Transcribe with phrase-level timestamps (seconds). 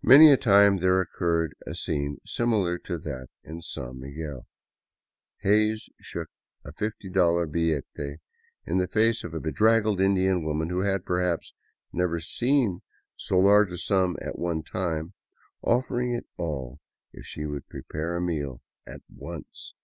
[0.00, 4.46] Many a time there occurred a scene similar to that at San Miguel.
[5.42, 6.30] Hays shook
[6.64, 8.20] a $50 billete
[8.64, 11.52] in the face of a bedraggled Indian woman who had, perhaps,
[11.92, 12.80] never before seen
[13.16, 15.12] so large a sum at one time,
[15.60, 16.80] offering it all
[17.12, 19.74] if she would prepare a meal at once.